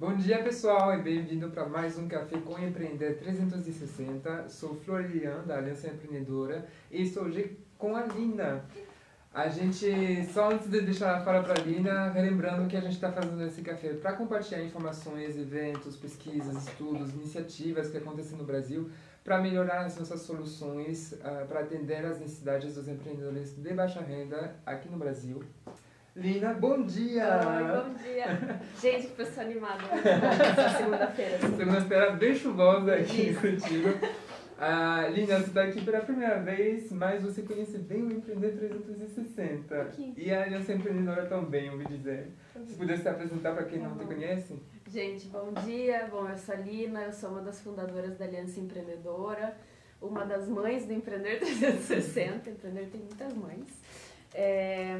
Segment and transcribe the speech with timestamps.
[0.00, 4.48] Bom dia pessoal e bem-vindo para mais um Café com Empreender 360.
[4.48, 8.64] Sou Florian da Aliança Empreendedora e estou hoje com a Lina.
[9.34, 12.94] A gente, só antes de deixar a fala para a Lina, relembrando que a gente
[12.94, 18.90] está fazendo esse café para compartilhar informações, eventos, pesquisas, estudos, iniciativas que acontecem no Brasil
[19.22, 24.56] para melhorar as nossas soluções uh, para atender às necessidades dos empreendedores de baixa renda
[24.64, 25.44] aqui no Brasil.
[26.16, 27.38] Lina, bom dia!
[27.38, 28.60] Oi, bom dia!
[28.80, 29.84] Gente, que pessoa animada
[30.76, 31.38] segunda-feira.
[31.38, 33.90] Segunda-feira bem chuvosa aqui contigo.
[34.58, 39.82] Ah, Lina, você está aqui pela primeira vez, mas você conhece bem o Empreender 360.
[39.82, 40.12] Aqui.
[40.16, 42.32] E a Aliança Empreendedora também, ouvi dizer.
[42.66, 44.60] Se pudesse se apresentar para quem não te conhece?
[44.88, 46.08] Gente, bom dia.
[46.10, 49.56] Bom, eu sou a Lina, eu sou uma das fundadoras da Aliança Empreendedora,
[50.02, 52.50] uma das mães do Empreender 360.
[52.50, 53.68] Empreender tem muitas mães.
[54.34, 54.98] É...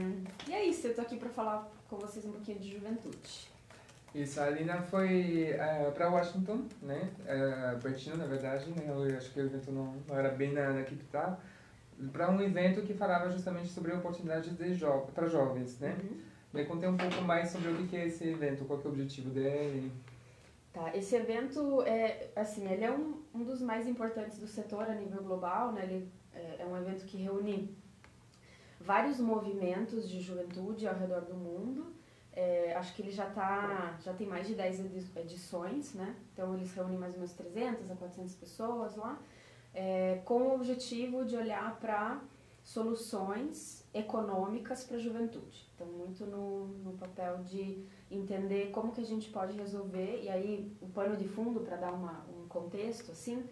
[0.49, 3.51] E é isso, eu tô aqui para falar com vocês um pouquinho de juventude.
[4.15, 7.11] Isso, a Alina foi uh, é, para Washington, né?
[7.21, 8.85] Uh, na verdade, né?
[8.89, 11.41] Eu acho que o evento não, não era bem na, na capital.
[12.13, 15.97] Para um evento que falava justamente sobre oportunidades de jo para jovens, né?
[16.03, 16.19] Uhum.
[16.53, 19.31] Me contei um pouco mais sobre o que é esse evento, qual é o objetivo
[19.31, 19.93] dele.
[20.73, 24.95] Tá, esse evento é, assim, ele é um, um dos mais importantes do setor a
[24.95, 25.85] nível global, né?
[25.85, 27.77] Ele é, é um evento que reúne
[28.81, 31.95] vários movimentos de juventude ao redor do mundo.
[32.33, 36.17] É, acho que ele já tá, já tem mais de 10 edições, né?
[36.33, 39.21] Então eles reúnem mais ou menos 300 a 400 pessoas lá,
[39.75, 42.21] é, com o objetivo de olhar para
[42.63, 45.69] soluções econômicas para a juventude.
[45.75, 50.73] Então muito no, no papel de entender como que a gente pode resolver, e aí
[50.81, 53.45] o pano de fundo para dar uma, um contexto assim,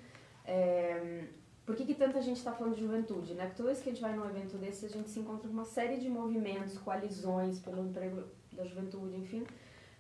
[0.45, 1.25] é,
[1.69, 3.35] por que, que tanta gente está falando de juventude?
[3.35, 3.45] Né?
[3.45, 5.53] Porque toda vez que a gente vai num evento desse, a gente se encontra com
[5.53, 9.47] uma série de movimentos, coalizões pelo emprego da juventude, enfim.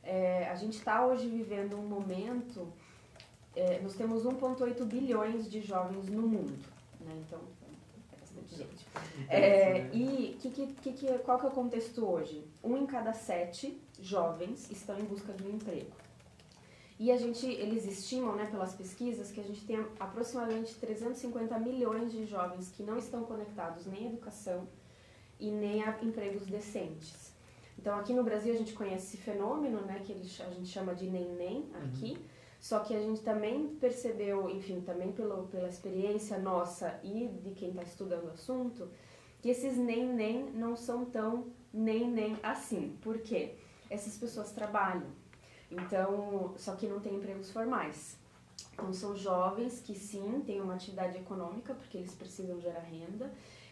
[0.02, 2.72] É, a gente está hoje vivendo um momento,
[3.55, 6.58] é, nós temos 1,8 bilhões de jovens no mundo,
[7.02, 7.22] né?
[7.27, 7.39] então
[8.14, 8.86] é bastante gente.
[9.29, 12.42] É, e que, que, que, qual que é o contexto hoje?
[12.64, 15.90] Um em cada sete jovens estão em busca de um emprego.
[16.98, 22.11] E a gente, eles estimam, né, pelas pesquisas, que a gente tem aproximadamente 350 milhões
[22.11, 24.67] de jovens que não estão conectados nem à educação
[25.39, 27.33] e nem a empregos decentes.
[27.79, 30.17] Então, aqui no Brasil, a gente conhece esse fenômeno, né, que a
[30.51, 32.25] gente chama de nem-nem aqui, uhum.
[32.61, 37.69] só que a gente também percebeu, enfim, também pelo, pela experiência nossa e de quem
[37.70, 38.89] está estudando o assunto,
[39.41, 42.97] que esses nem-nem não são tão nem-nem assim.
[43.01, 43.55] Por quê?
[43.89, 45.07] Essas pessoas trabalham,
[45.70, 48.17] então, só que não tem empregos formais.
[48.73, 53.30] Então, são jovens que sim, têm uma atividade econômica, porque eles precisam gerar renda.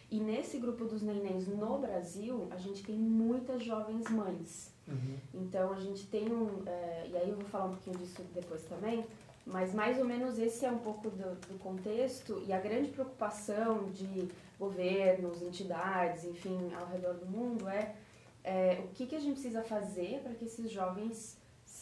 [0.09, 4.71] E nesse grupo dos nenéns no Brasil, a gente tem muitas jovens mães.
[4.87, 5.17] Uhum.
[5.33, 6.63] Então, a gente tem um.
[6.65, 9.05] É, e aí eu vou falar um pouquinho disso depois também.
[9.45, 13.89] Mas mais ou menos esse é um pouco do, do contexto e a grande preocupação
[13.91, 14.27] de
[14.59, 17.95] governos, entidades, enfim, ao redor do mundo é,
[18.43, 21.37] é o que, que a gente precisa fazer para que esses jovens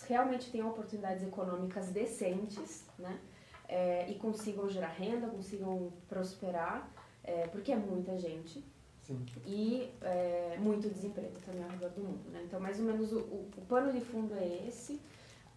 [0.07, 3.19] realmente tenham oportunidades econômicas decentes, né?
[3.67, 6.87] É, e consigam gerar renda, consigam prosperar,
[7.23, 8.63] é, porque é muita gente.
[9.01, 9.25] Sim.
[9.45, 12.41] E é, muito desemprego também ao redor do mundo, né?
[12.45, 14.99] Então, mais ou menos, o, o, o pano de fundo é esse.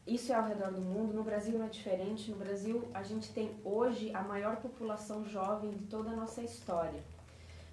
[0.07, 1.13] Isso é ao redor do mundo.
[1.13, 2.31] No Brasil não é diferente.
[2.31, 7.03] No Brasil, a gente tem hoje a maior população jovem de toda a nossa história.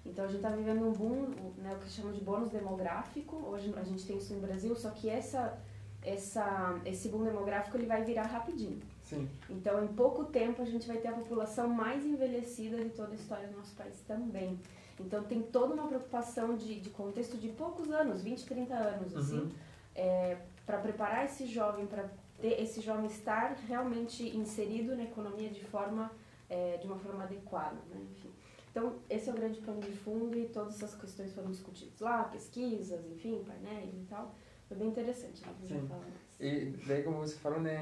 [0.04, 3.36] Então a gente está vivendo um boom, né, o que chama de bônus demográfico.
[3.36, 5.58] Hoje a gente tem isso no Brasil, só que essa
[6.06, 8.80] essa, esse boom demográfico ele vai virar rapidinho.
[9.02, 9.28] Sim.
[9.50, 13.14] Então, em pouco tempo, a gente vai ter a população mais envelhecida de toda a
[13.16, 14.58] história do nosso país também.
[14.98, 19.18] Então, tem toda uma preocupação de, de contexto de poucos anos, 20, 30 anos, uhum.
[19.18, 19.52] assim,
[19.94, 22.08] é, para preparar esse jovem, para
[22.40, 26.10] ter esse jovem estar realmente inserido na economia de forma,
[26.48, 28.00] é, de uma forma adequada, né?
[28.12, 28.30] Enfim.
[28.70, 32.24] Então, esse é o grande plano de fundo e todas essas questões foram discutidas lá,
[32.24, 34.34] pesquisas, enfim, painéis e tal.
[34.68, 35.54] Foi bem interessante, né?
[35.64, 35.88] Sim.
[36.38, 37.80] E daí, como você falou, né,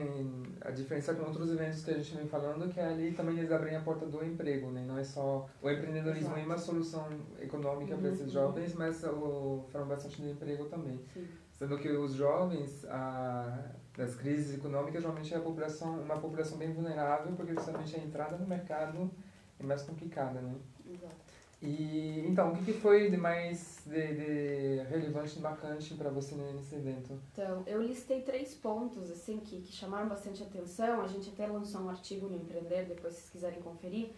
[0.61, 3.75] a diferença com outros eventos que a gente vem falando, que ali também eles abrem
[3.75, 4.85] a porta do emprego, né?
[4.87, 6.41] Não é só o empreendedorismo Exato.
[6.41, 7.09] é uma solução
[7.41, 8.79] econômica uhum, para esses jovens, uhum.
[8.79, 11.01] mas o, falam bastante de emprego também.
[11.13, 11.27] Sim.
[11.53, 16.73] Sendo que os jovens, a, das crises econômicas, geralmente é a população, uma população bem
[16.73, 19.11] vulnerável, porque justamente a entrada no mercado
[19.59, 20.55] é mais complicada, né?
[20.87, 21.24] Exato.
[21.65, 26.35] E então, o que, que foi de mais de, de relevante e marcante para você
[26.35, 27.19] nesse evento?
[27.33, 31.01] Então, eu listei três pontos assim que, que chamaram bastante atenção.
[31.01, 34.11] A gente até lançou um artigo no Empreender, depois se vocês quiserem conferir.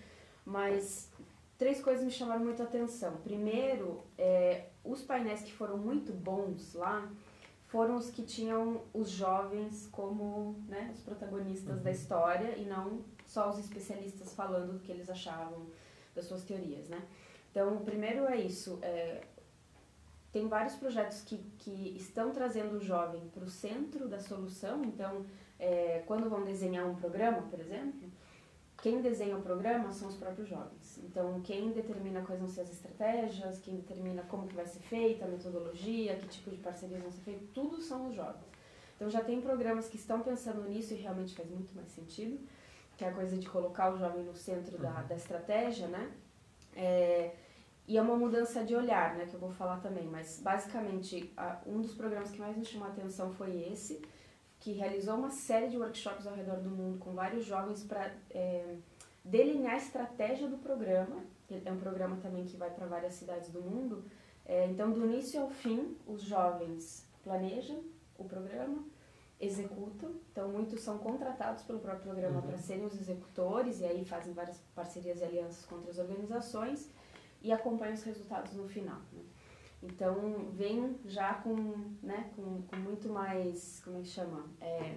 [0.45, 1.11] Mas
[1.59, 3.17] três coisas me chamaram muito atenção.
[3.19, 7.09] Primeiro, é, os painéis que foram muito bons lá
[7.69, 11.83] foram os que tinham os jovens como né, os protagonistas Uhum.
[11.83, 15.67] da história e não só os especialistas falando do que eles achavam
[16.15, 17.03] das suas teorias, né?
[17.57, 18.79] Então, o primeiro é isso.
[18.83, 19.23] é,
[20.31, 24.85] tem vários projetos que, que estão trazendo o jovem para o centro da solução.
[24.85, 25.25] Então,
[25.59, 28.13] é, quando vão desenhar um programa, por exemplo,
[28.83, 31.01] quem desenha o programa são os próprios jovens.
[31.03, 35.25] Então, quem determina quais vão ser as estratégias, quem determina como que vai ser feita,
[35.25, 38.45] a metodologia, que tipo de parcerias vão ser feitas, tudo são os jovens.
[38.97, 42.39] Então, já tem programas que estão pensando nisso e realmente faz muito mais sentido,
[42.99, 46.13] que é a coisa de colocar o jovem no centro da, da estratégia, né?
[46.75, 47.35] É,
[47.89, 51.61] e é uma mudança de olhar, né, que eu vou falar também, mas basicamente a-
[51.67, 54.03] um dos programas que mais me chamou a atenção foi esse,
[54.59, 58.11] que realizou uma série de workshops ao redor do mundo com vários jovens para
[59.25, 61.23] delinear a estratégia do programa.
[61.65, 64.05] É um programa também que vai para várias cidades do mundo.
[64.45, 67.83] É, então, do início ao fim, os jovens planejam
[68.19, 68.85] o programa,
[69.41, 70.13] executam.
[70.33, 72.47] Então, muitos são contratados pelo próprio programa Uhum.
[72.47, 76.91] para serem os executores e aí fazem várias parcerias e alianças com outras organizações
[77.43, 79.01] e acompanham os resultados no final.
[79.13, 79.23] né?
[79.83, 81.55] Então, vem já com,
[82.03, 84.45] né, com, com muito mais, como é que chama?
[84.61, 84.97] É,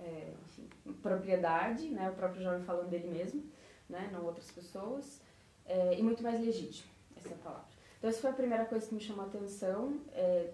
[0.00, 0.68] é, enfim,
[1.02, 3.42] propriedade, né, o próprio jovem falando dele mesmo,
[3.88, 5.20] né, não outras pessoas,
[5.66, 7.74] é, e muito mais legítimo, essa é a palavra.
[7.98, 9.98] Então, essa foi a primeira coisa que me chamou a atenção.
[10.12, 10.50] É,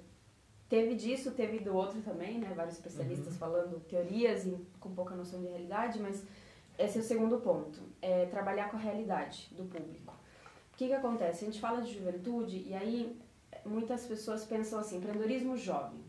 [0.68, 5.40] teve disso, teve do outro também, né, vários especialistas falando teorias e com pouca noção
[5.40, 6.24] de realidade, mas
[6.78, 10.14] esse é o segundo ponto, é trabalhar com a realidade do público.
[10.80, 11.44] O que, que acontece?
[11.44, 13.14] A gente fala de juventude e aí
[13.66, 16.00] muitas pessoas pensam assim, empreendedorismo jovem.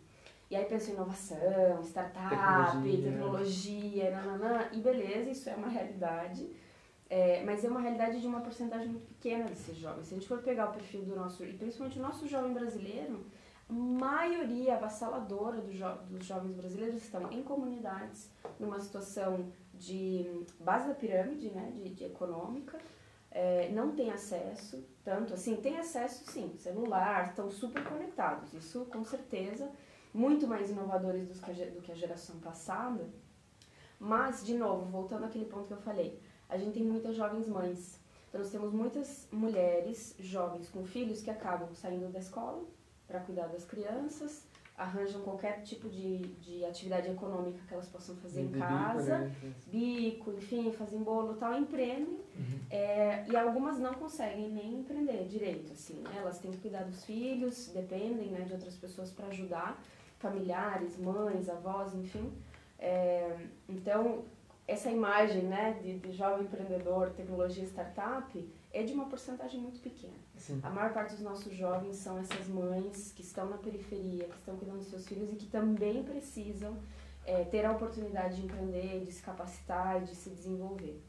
[0.50, 3.12] E aí pensam em inovação, startup, Tecnologia.
[3.12, 6.50] tecnologia, nananã, e beleza, isso é uma realidade.
[7.10, 10.08] É, mas é uma realidade de uma porcentagem muito pequena desses jovens.
[10.08, 13.26] Se a gente for pegar o perfil do nosso, e principalmente o nosso jovem brasileiro,
[13.70, 20.88] a maioria avassaladora do jo dos jovens brasileiros estão em comunidades, numa situação de base
[20.88, 22.80] da pirâmide, né, de, de econômica,
[23.32, 29.04] é, não tem acesso, tanto assim, tem acesso sim, celular, estão super conectados, isso com
[29.06, 29.72] certeza,
[30.14, 33.10] muito mais inovadores do que a, geração passada,
[33.98, 36.20] mas, de novo, voltando àquele ponto que eu falei,
[36.50, 41.30] a gente tem muitas jovens mães, então nós temos muitas mulheres jovens com filhos que
[41.30, 42.66] acabam saindo da escola
[43.08, 44.46] para cuidar das crianças,
[44.78, 49.18] arranjam qualquer tipo de, de atividade econômica que elas possam fazer em De bico, casa,
[49.20, 49.36] né?
[49.68, 52.20] bico, enfim, fazem bolo e tal, empreendem.
[52.70, 56.16] É, e algumas não conseguem nem empreender direito, assim, né?
[56.18, 59.80] Elas têm que cuidar dos filhos, dependem né, de outras pessoas para ajudar,
[60.18, 62.32] familiares, mães, avós, enfim.
[62.80, 63.38] É,
[63.70, 64.24] então,
[64.68, 70.14] essa imagem né, de, de jovem empreendedor, tecnologia startup, é de uma porcentagem muito pequena.
[70.42, 70.60] Sim.
[70.64, 74.58] A maior parte dos nossos jovens são essas mães que estão na periferia, que estão
[74.58, 76.76] cuidando dos seus filhos e que também precisam
[77.26, 81.00] é, ter a oportunidade de empreender, de se capacitar de se desenvolver.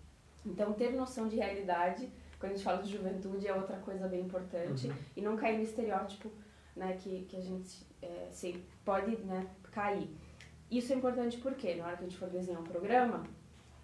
[0.45, 4.21] Então, ter noção de realidade, quando a gente fala de juventude, é outra coisa bem
[4.21, 4.89] importante.
[4.89, 4.95] Uhum.
[5.17, 6.31] E não cair no estereótipo
[6.77, 10.15] né, que, que a gente é, se, pode né, cair.
[10.71, 13.25] Isso é importante porque, na hora que a gente for desenhar um programa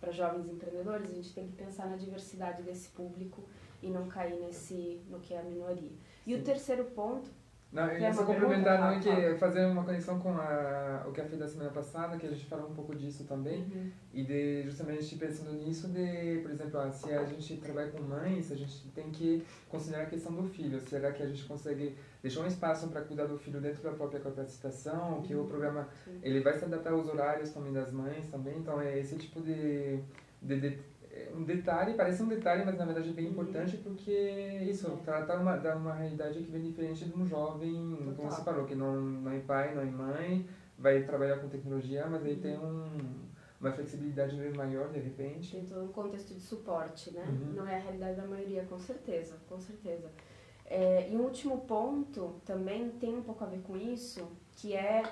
[0.00, 3.42] para jovens empreendedores, a gente tem que pensar na diversidade desse público
[3.82, 5.92] e não cair nesse no que é a minoria.
[6.26, 6.44] E o Sim.
[6.44, 7.30] terceiro ponto,
[7.70, 11.20] Não, eu Quer ia só complementar não, que fazer uma conexão com a, o que
[11.20, 13.90] eu fiz da semana passada, que a gente falou um pouco disso também, Uhum.
[14.14, 18.50] e de justamente pensando nisso de, por exemplo, ah, se a gente trabalha com mães,
[18.50, 20.80] a gente tem que considerar a questão do filho.
[20.80, 24.18] Será que a gente consegue deixar um espaço para cuidar do filho dentro da própria
[24.20, 26.18] capacitação, que o programa Sim.
[26.22, 29.98] ele vai se adaptar aos horários também das mães também, então é esse tipo de,
[30.40, 30.97] de, de é
[31.34, 33.32] um detalhe, parece um detalhe, mas na verdade é bem Uhum.
[33.32, 34.10] importante porque
[34.68, 34.96] isso, É.
[35.04, 38.30] trata uma, da uma realidade que vem diferente de um jovem, como Total.
[38.30, 40.46] você falou, que não, não é pai, não é mãe,
[40.78, 42.40] vai trabalhar com tecnologia, mas aí Uhum.
[42.40, 43.28] tem um,
[43.60, 45.52] uma flexibilidade maior de repente.
[45.56, 47.24] tem todo um contexto de suporte, né?
[47.28, 47.54] Uhum.
[47.54, 50.08] Não é a realidade da maioria, com certeza, com certeza.
[50.64, 55.02] É, e um último ponto também tem um pouco a ver com isso, que é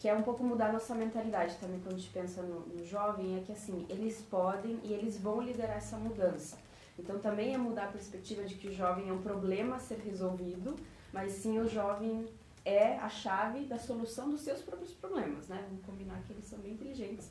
[0.00, 3.36] que é um pouco mudar nossa mentalidade também quando a gente pensa no, no jovem,
[3.36, 6.58] é que assim, eles podem e eles vão liderar essa mudança.
[6.98, 9.98] Então também é mudar a perspectiva de que o jovem é um problema a ser
[9.98, 10.74] resolvido,
[11.12, 12.26] mas sim o jovem
[12.64, 15.62] é a chave da solução dos seus próprios problemas, né?
[15.68, 17.30] Vamos combinar que eles são bem inteligentes.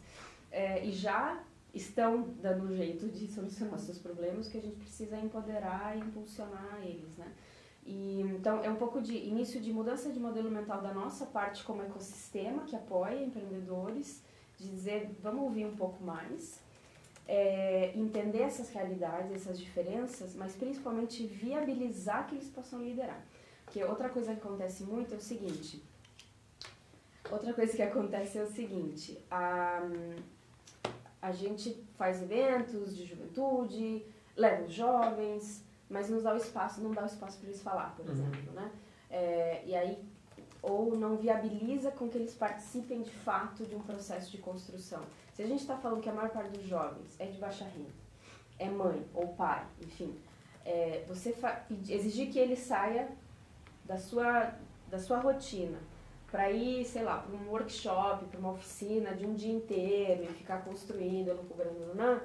[0.52, 1.42] É, e já
[1.74, 6.80] estão dando um jeito de solucionar seus problemas, que a gente precisa empoderar e impulsionar
[6.84, 7.32] eles, né?
[7.92, 11.64] E, então, é um pouco de início de mudança de modelo mental da nossa parte
[11.64, 14.22] como ecossistema que apoia empreendedores,
[14.60, 16.60] de dizer, vamos ouvir um pouco mais,
[17.28, 23.26] é, entender essas realidades, essas diferenças, mas principalmente viabilizar que eles possam liderar.
[23.66, 25.82] Porque outra coisa que acontece muito é o seguinte,
[27.32, 29.82] Outra coisa que acontece é o seguinte, a,
[31.22, 34.04] a gente faz eventos de juventude,
[34.36, 37.96] leva os jovens, mas nos dá o espaço, não dá o espaço para eles falar,
[37.96, 38.12] por uhum.
[38.12, 38.72] exemplo, né?
[39.10, 40.04] É, e aí,
[40.62, 45.02] ou não viabiliza com que eles participem de fato de um processo de construção.
[45.34, 47.90] Se a gente está falando que a maior parte dos jovens é de baixa renda,
[48.58, 50.16] é mãe ou pai, enfim,
[50.66, 51.36] é, você
[51.88, 53.10] exigir que ele saia
[53.86, 54.54] da sua,
[54.90, 55.80] da sua rotina
[56.30, 60.28] para ir, sei lá, para um workshop, para uma oficina de um dia inteiro e
[60.28, 61.36] ficar construindo,
[61.96, 62.22] não,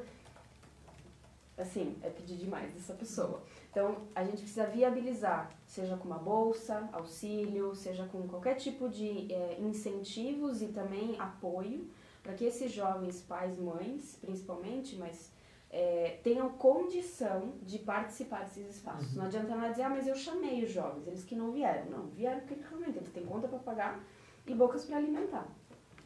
[1.57, 3.43] assim, é pedir demais dessa pessoa.
[3.75, 9.27] Então, a gente precisa viabilizar, seja com uma bolsa, auxílio, seja com qualquer tipo de
[9.33, 11.91] é, incentivos e também apoio,
[12.23, 15.33] para que esses jovens pais, mães, principalmente, mas
[15.71, 19.11] é, tenham condição de participar desses espaços.
[19.11, 19.19] Uhum.
[19.19, 21.91] Não adianta nada dizer, ah, mas eu chamei os jovens, eles que não vieram.
[21.91, 24.01] Não, vieram porque realmente eles têm conta para pagar
[24.47, 25.49] e bocas para alimentar.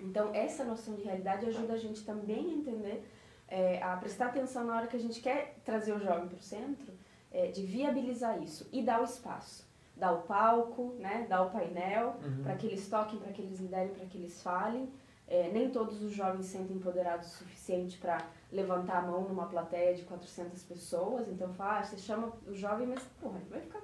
[0.00, 3.06] Então, essa noção de realidade ajuda a gente também a entender,
[3.46, 6.42] é, a prestar atenção na hora que a gente quer trazer o jovem para o
[6.42, 6.97] centro,
[7.30, 9.66] é, de viabilizar isso e dar o espaço.
[9.96, 12.42] Dar o palco, né, dar o painel, uhum.
[12.44, 14.88] para que eles toquem, para que eles liderem, para que eles falem.
[15.26, 19.46] É, nem todos os jovens se sentem empoderados o suficiente para levantar a mão numa
[19.46, 23.82] plateia de 400 pessoas, então fala, ah, você chama o jovem, mas porra, vai ficar.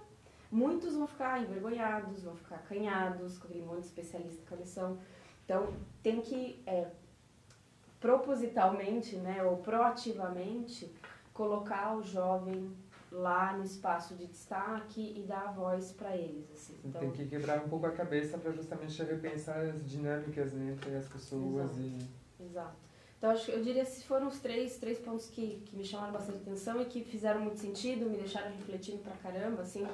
[0.50, 4.98] Muitos vão ficar envergonhados, vão ficar acanhados, com aquele monte de especialista em cabeção.
[5.44, 6.86] Então, tem que é,
[8.00, 10.94] propositalmente, né, ou proativamente,
[11.32, 12.74] colocar o jovem
[13.14, 16.50] lá no espaço de destaque e dar a voz para eles.
[16.52, 16.74] Assim.
[16.84, 20.96] Então, tem que quebrar um pouco a cabeça para justamente repensar as dinâmicas né, entre
[20.96, 22.44] as pessoas exato, e...
[22.44, 22.76] Exato.
[23.16, 26.38] Então, acho, eu diria que foram os três, três pontos que, que me chamaram bastante
[26.38, 29.86] atenção e que fizeram muito sentido, me deixaram refletindo pra caramba, assim,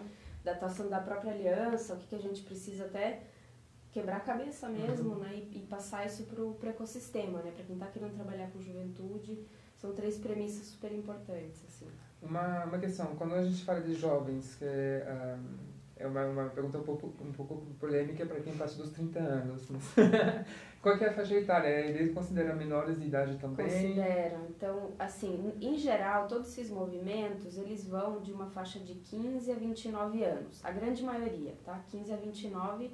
[0.43, 3.23] da atuação da própria aliança, o que, que a gente precisa até
[3.93, 5.19] quebrar a cabeça mesmo, uhum.
[5.19, 8.61] né, e, e, passar isso pro, pro ecossistema, né, para quem está querendo trabalhar com
[8.61, 9.39] juventude,
[9.77, 11.87] são três premissas super importantes, assim.
[12.23, 15.39] Uma, uma questão, quando a gente fala de jovens, que é,
[16.01, 19.69] é uma, uma pergunta um pouco, um pouco polêmica para quem passa dos 30 anos.
[20.81, 21.69] Qual é a faixa etária?
[21.69, 23.67] Eles consideram menores de idade também?
[23.67, 24.47] Consideram.
[24.49, 29.55] Então, assim, em geral, todos esses movimentos, eles vão de uma faixa de 15 a
[29.57, 30.65] 29 anos.
[30.65, 31.85] A grande maioria, tá?
[31.91, 32.91] 15 a 29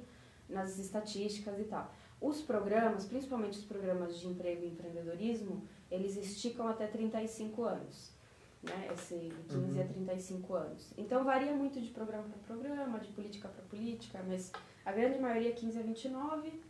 [0.49, 1.89] nas estatísticas e tal.
[2.19, 8.16] Os programas, principalmente os programas de emprego e empreendedorismo, eles esticam até 35 anos
[8.63, 8.89] né?
[8.93, 9.81] Esse 15 uhum.
[9.81, 10.93] a 35 anos.
[10.97, 14.51] Então varia muito de programa para programa, de política para política, mas
[14.85, 16.61] a grande maioria é 15 a 29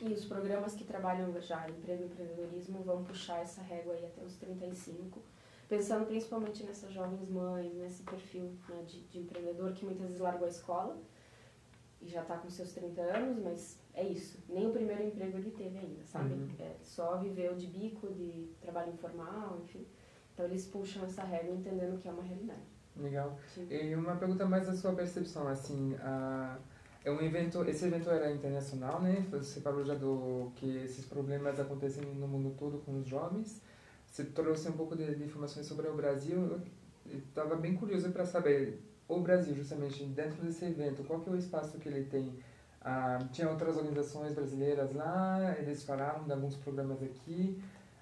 [0.00, 4.06] e os programas que trabalham já em emprego e empreendedorismo vão puxar essa régua aí
[4.06, 5.20] até os 35,
[5.68, 10.46] pensando principalmente nessas jovens mães, nesse perfil né, de, de empreendedor que muitas vezes largou
[10.46, 10.96] a escola
[12.00, 14.38] e já está com seus 30 anos, mas é isso.
[14.48, 16.32] Nem o primeiro emprego ele teve ainda, sabe?
[16.32, 16.48] Uhum.
[16.60, 19.84] É, só viveu de bico, de trabalho informal, enfim.
[20.38, 22.62] Então eles puxam essa regra entendendo que é uma realidade.
[22.96, 23.36] Legal.
[23.68, 26.56] E uma pergunta mais da sua percepção, assim, a,
[27.04, 29.26] é um evento, esse evento era internacional, né?
[29.32, 33.60] Você falou já do que esses problemas acontecem no mundo todo com os jovens.
[34.06, 36.60] Você trouxe um pouco de, de informações sobre o Brasil.
[37.04, 41.32] Eu estava bem curioso para saber o Brasil, justamente dentro desse evento, qual que é
[41.32, 42.38] o espaço que ele tem?
[42.80, 47.60] Ah, tinha outras organizações brasileiras lá, eles falaram de alguns programas aqui.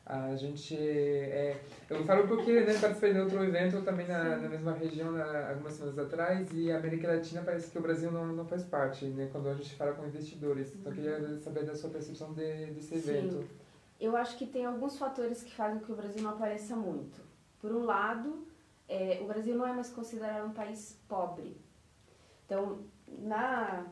[0.08, 0.76] A gente.
[0.76, 1.60] É,
[1.90, 5.72] eu falo porque né, participei de outro evento também na, na mesma região na, algumas
[5.72, 9.28] semanas atrás e a América Latina parece que o Brasil não, não faz parte, né,
[9.32, 10.72] quando a gente fala com investidores.
[10.76, 11.40] Então, eu queria uhum.
[11.40, 13.40] saber da sua percepção de, desse evento.
[13.40, 13.48] Sim.
[13.98, 17.20] Eu acho que tem alguns fatores que fazem que o Brasil não apareça muito.
[17.60, 18.46] Por um lado,
[18.88, 21.60] é, o Brasil não é mais considerado um país pobre.
[22.44, 23.86] Então, na,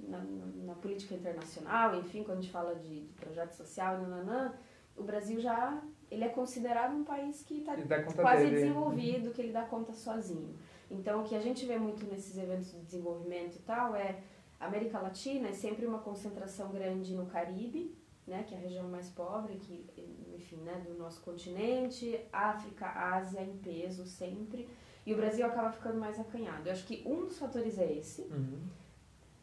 [0.00, 0.18] na,
[0.64, 4.52] na política internacional, enfim, quando a gente fala de, de projeto social, nananã,
[5.00, 7.74] o Brasil já ele é considerado um país que está
[8.14, 8.56] quase dele.
[8.56, 10.54] desenvolvido, que ele dá conta sozinho.
[10.90, 14.20] Então, o que a gente vê muito nesses eventos de desenvolvimento e tal é
[14.58, 18.88] a América Latina é sempre uma concentração grande no Caribe, né, que é a região
[18.88, 19.86] mais pobre, que,
[20.34, 24.68] enfim, né, do nosso continente, África, Ásia em peso sempre,
[25.06, 26.68] e o Brasil acaba ficando mais acanhado.
[26.68, 28.22] Eu acho que um dos fatores é esse.
[28.22, 28.58] Uhum.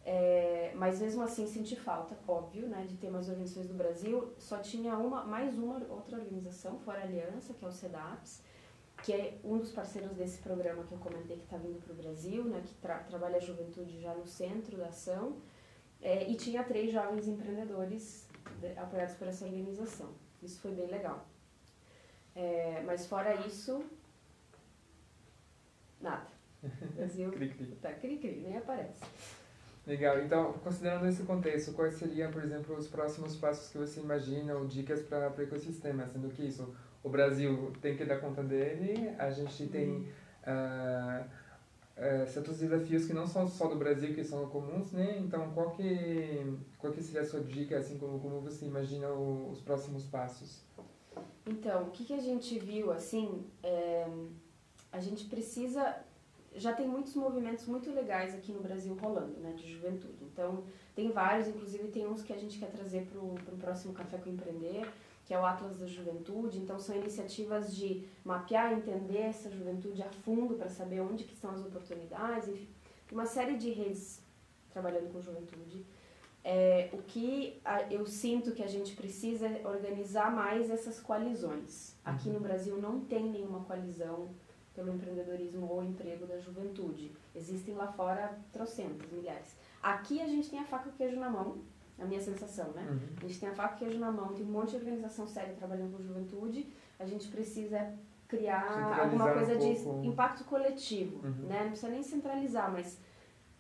[0.09, 4.33] É, mas mesmo assim senti falta, óbvio, né, de ter mais organizações do Brasil.
[4.37, 8.41] Só tinha uma, mais uma outra organização, fora a Aliança, que é o CEDAPS,
[9.03, 11.95] que é um dos parceiros desse programa que eu comentei que está vindo para o
[11.97, 15.41] Brasil, né, que tra trabalha a juventude já no centro da ação.
[16.01, 18.29] É, e tinha três jovens empreendedores
[18.61, 20.13] de, apoiados por essa organização.
[20.41, 21.27] Isso foi bem legal.
[22.33, 23.83] É, mas fora isso,
[25.99, 26.27] nada.
[26.63, 27.29] O Brasil
[27.81, 29.03] tá cri-cri, nem aparece.
[29.87, 30.19] Legal.
[30.19, 34.67] Então, considerando esse contexto, quais seriam, por exemplo, os próximos passos que você imagina ou
[34.67, 36.05] dicas para o ecossistema?
[36.05, 40.05] Sendo que isso, o Brasil tem que dar conta dele, a gente tem
[40.45, 45.17] uh, uh, certos desafios que não são só do Brasil, que são comuns, né?
[45.19, 49.51] Então, qual que, qual que seria a sua dica, assim, como, como você imagina o,
[49.51, 50.63] os próximos passos?
[51.45, 54.05] Então, o que, que a gente viu, assim, é,
[54.91, 55.95] a gente precisa
[56.55, 60.23] já tem muitos movimentos muito legais aqui no Brasil rolando, né, de juventude.
[60.23, 60.63] Então,
[60.95, 64.29] tem vários, inclusive tem uns que a gente quer trazer para o próximo Café com
[64.29, 64.87] Empreender,
[65.25, 66.57] que é o Atlas da Juventude.
[66.57, 71.51] Então, são iniciativas de mapear, entender essa juventude a fundo para saber onde que estão
[71.51, 72.69] as oportunidades, enfim.
[73.11, 74.21] Uma série de redes
[74.71, 75.85] trabalhando com juventude.
[76.43, 77.61] É, o que
[77.91, 81.95] eu sinto que a gente precisa é organizar mais essas coalizões.
[82.05, 82.41] Aqui no uhum.
[82.41, 84.29] Brasil não tem nenhuma coalizão
[84.77, 87.11] pelo empreendedorismo ou emprego da juventude.
[87.33, 89.57] Existem lá fora trocentas, milhares.
[89.81, 91.57] Aqui a gente tem a faca e o queijo na mão,
[91.97, 92.87] a minha sensação, né?
[92.87, 92.99] Uhum.
[93.17, 95.27] A gente tem a faca e o queijo na mão, tem um monte de organização
[95.27, 97.91] séria trabalhando com juventude, a gente precisa
[98.27, 101.47] criar alguma coisa um de impacto coletivo, uhum.
[101.47, 101.61] né?
[101.61, 102.99] Não precisa nem centralizar, mas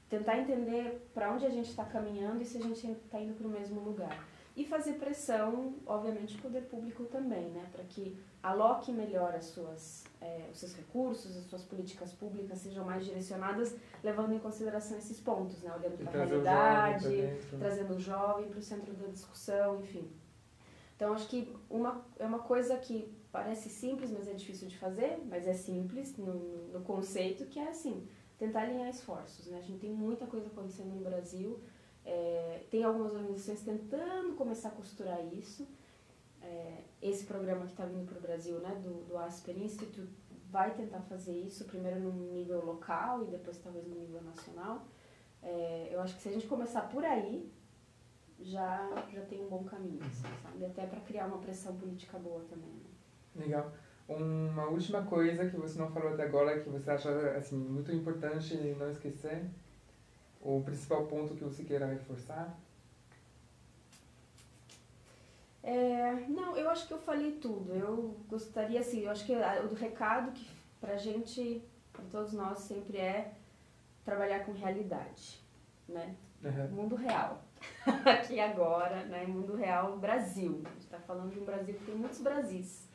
[0.07, 3.47] tentar entender para onde a gente está caminhando e se a gente está indo para
[3.47, 4.23] o mesmo lugar.
[4.57, 7.63] E fazer pressão, obviamente, o poder público também, né?
[7.71, 12.83] Para que aloque melhor as suas é, os seus recursos, as suas políticas públicas sejam
[12.83, 15.71] mais direcionadas, levando em consideração esses pontos, né?
[15.71, 17.07] olhando para a realidade,
[17.53, 20.09] o trazendo o jovem para o centro da discussão, enfim.
[20.95, 25.23] Então, acho que uma, é uma coisa que parece simples, mas é difícil de fazer,
[25.29, 28.07] mas é simples no, no conceito, que é assim,
[28.39, 29.45] tentar alinhar esforços.
[29.45, 29.59] Né?
[29.59, 31.59] A gente tem muita coisa acontecendo no Brasil,
[32.07, 35.67] é, tem algumas organizações tentando começar a costurar isso,
[36.41, 40.09] é, esse programa que está vindo para o Brasil, né, do, do Asper Institute,
[40.49, 44.87] vai tentar fazer isso, primeiro no nível local e depois talvez no nível nacional.
[45.43, 47.51] É, eu acho que se a gente começar por aí,
[48.39, 50.65] já, já tem um bom caminho, assim, sabe?
[50.65, 52.71] Até para criar uma pressão política boa também.
[52.71, 53.43] Né?
[53.43, 53.69] Legal.
[54.07, 58.55] Uma última coisa que você não falou até agora, que você acha assim, muito importante
[58.79, 59.45] não esquecer?
[60.41, 62.57] O principal ponto que você queira reforçar?
[65.63, 67.73] É, não, eu acho que eu falei tudo.
[67.73, 70.47] Eu gostaria, assim, eu acho que o recado que
[70.79, 73.33] pra gente, pra todos nós, sempre é
[74.05, 75.41] trabalhar com realidade,
[75.87, 76.15] né?
[76.43, 76.69] Uhum.
[76.69, 77.43] Mundo real.
[78.05, 79.25] Aqui agora, né?
[79.25, 80.61] Mundo real, Brasil.
[80.65, 82.87] A gente está falando de um Brasil que tem muitos Brasis.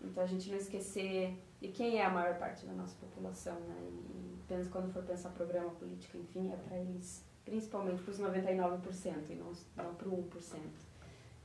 [0.00, 3.76] Então a gente não esquecer de quem é a maior parte da nossa população, né?
[3.82, 9.30] E, e quando for pensar programa político, enfim, é para eles, principalmente para os 99%
[9.30, 10.58] e não, não para o 1%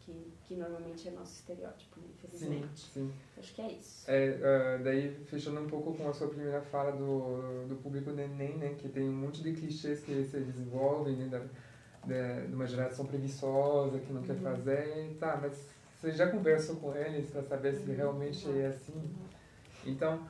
[0.10, 2.08] que, que normalmente é nosso estereótipo, né?
[2.16, 2.82] infelizmente.
[2.82, 3.14] Sim, sim.
[3.38, 4.04] Acho que é isso.
[4.10, 8.58] É, uh, daí, fechando um pouco com a sua primeira fala do, do público neném,
[8.58, 8.76] né?
[8.78, 11.28] Que tem um monte de clichês que se desenvolvem, né?
[11.28, 11.40] Da,
[12.06, 14.28] de, de uma geração preguiçosa, que não uhum.
[14.28, 15.18] quer fazer.
[15.20, 15.68] Tá, mas
[16.00, 17.96] você já conversou com eles para saber se uhum.
[17.96, 18.62] realmente uhum.
[18.62, 19.16] é assim?
[19.86, 20.28] Então,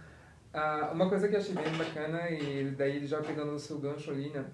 [0.53, 4.11] uh, uma coisa que eu achei bem bacana, e daí já pegando o seu gancho
[4.11, 4.45] ali, né?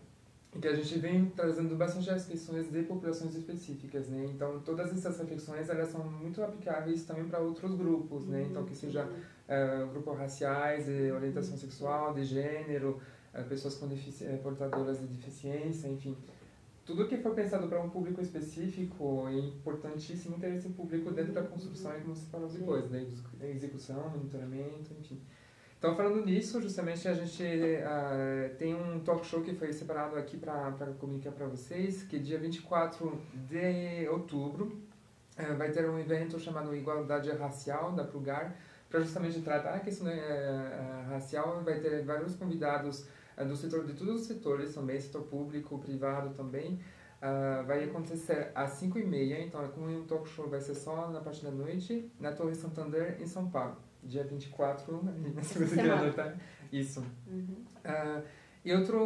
[0.59, 4.25] que a gente vem trazendo bastante as questões de populações específicas, né?
[4.29, 8.43] Então, todas essas reflexões, elas são muito aplicáveis também para outros grupos, né?
[8.49, 13.01] Então, que seja uh, grupos raciais, de orientação sexual, de gênero,
[13.33, 16.15] uh, pessoas com uh, portadoras de deficiência, enfim.
[16.85, 21.41] Tudo que for pensado para um público específico é importantíssimo ter esse público dentro da
[21.41, 25.19] construção, como você falou depois, da execução, monitoramento, enfim.
[25.85, 30.35] Então, falando nisso, justamente a gente uh, tem um talk show que foi separado aqui
[30.35, 34.81] para comunicar para vocês, que dia 24 de outubro
[35.37, 38.55] uh, vai ter um evento chamado Igualdade Racial da Plugar,
[38.89, 41.61] para justamente tratar a questão uh, racial.
[41.63, 43.05] Vai ter vários convidados
[43.47, 46.79] do setor, de todos os setores também, setor público, privado também.
[47.67, 51.51] vai acontecer às 5h30, então como um talk show, vai ser só na parte da
[51.51, 56.35] noite, na Torre Santander, em São Paulo dia 24, na segunda tá?
[56.71, 57.03] Isso.
[57.27, 57.65] Uhum.
[57.83, 58.23] Uh,
[58.63, 58.99] e outro,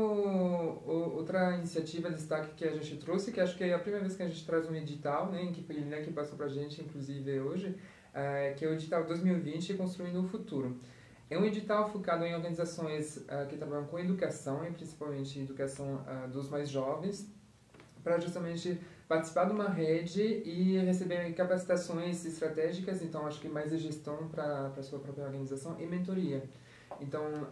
[0.85, 4.15] outra iniciativa de destaque que a gente trouxe, que acho que é a primeira vez
[4.15, 6.81] que a gente traz um edital, né, que foi né, que passou para a gente,
[6.81, 10.77] inclusive hoje, uh, que é o edital 2020 Construindo o Futuro.
[11.29, 16.49] É um edital focado em organizações uh, que trabalham com educação, e principalmente educação dos
[16.49, 17.29] mais jovens,
[18.03, 18.79] para justamente
[19.09, 24.67] participar de uma rede e receber capacitações estratégicas, então acho que mais de gestão para
[24.67, 26.43] a sua própria organização e mentoria.
[27.01, 27.47] Então, uh,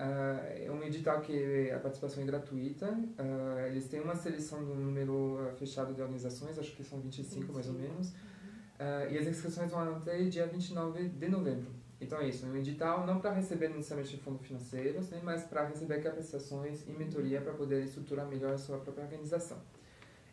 [0.56, 5.52] é um edital que a participação é gratuita, uh, eles têm uma seleção do número
[5.58, 9.96] fechado de organizações, acho que são 25 mais ou menos, uh, e as inscrições vão
[9.96, 11.72] até dia 29 de novembro.
[12.00, 15.66] Então é isso, é um edital não para receber necessariamente fundos financeiros, né, mas para
[15.66, 19.58] receber capacitações e mentoria para poder estruturar melhor a sua própria organização.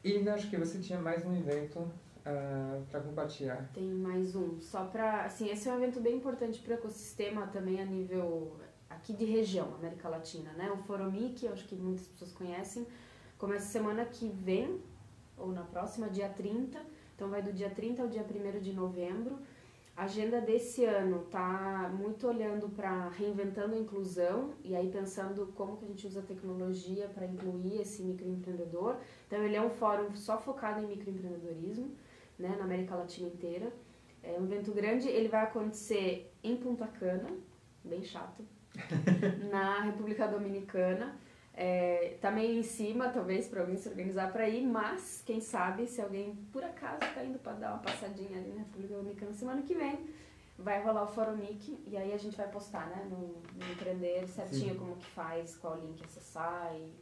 [0.05, 1.90] E acho que você tinha mais um evento uh,
[2.27, 3.71] ah, para compartilhar.
[3.73, 4.61] Tem mais um.
[4.61, 8.61] Só para, assim, esse é um evento bem importante para o ecossistema também a nível
[8.90, 10.71] aqui de região, América Latina, né?
[10.71, 12.87] O Foromic, acho que muitas pessoas conhecem,
[13.38, 14.79] começa semana que vem,
[15.38, 16.79] ou na próxima, dia 30.
[17.17, 19.38] Então vai do dia 30 ao dia 1 de novembro.
[19.96, 25.76] A agenda desse ano tá muito olhando para reinventando a inclusão e aí pensando como
[25.76, 28.96] que a gente usa a tecnologia para incluir esse microempreendedor.
[29.26, 31.92] Então ele é um fórum só focado em microempreendedorismo,
[32.37, 33.72] né, na América Latina inteira.
[34.20, 37.30] É um evento grande, ele vai acontecer em Punta Cana,
[37.85, 38.44] bem chato,
[39.48, 41.16] na República Dominicana.
[41.57, 45.87] É, tá meio em cima, talvez, para alguém se organizar para ir, mas quem sabe
[45.87, 49.62] se alguém por acaso tá indo para dar uma passadinha ali na República Dominicana semana
[49.62, 50.05] que vem,
[50.59, 54.27] vai rolar o Fórum Mic e aí a gente vai postar, né, no, no Empreender
[54.27, 54.79] certinho Sim.
[54.79, 56.93] como que faz, qual link acessar e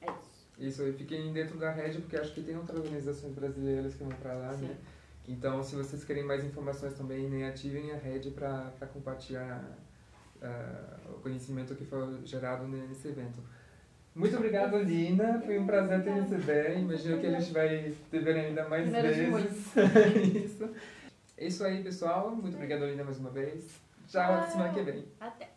[0.00, 0.46] é isso.
[0.58, 4.16] Isso, e fiquem dentro da rede, porque acho que tem outras organizações brasileiras que vão
[4.16, 4.56] para lá, né?
[4.56, 4.66] Sim.
[4.66, 4.76] né?
[5.28, 9.76] Então, se vocês querem mais informações também, né, ativem a rede para compartilhar
[10.36, 13.42] uh, o conhecimento que foi gerado nesse evento.
[14.16, 15.42] Muito obrigado, Lina.
[15.44, 16.80] Foi um prazer ter você bem.
[16.80, 19.76] Imagino que a gente vai te ver ainda mais vezes.
[20.34, 20.74] isso.
[21.36, 22.34] É isso aí, pessoal.
[22.34, 23.78] Muito obrigado, Lina, mais uma vez.
[24.08, 25.04] Tchau, até semana que vem.
[25.20, 25.55] Até.